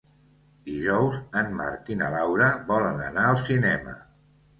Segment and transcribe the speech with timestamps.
[0.69, 3.95] Dijous en Marc i na Laura volen anar al cinema.